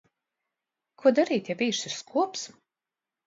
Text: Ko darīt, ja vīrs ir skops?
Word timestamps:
Ko 1.03 1.11
darīt, 1.19 1.51
ja 1.53 1.57
vīrs 1.61 1.83
ir 1.89 1.95
skops? 1.99 2.47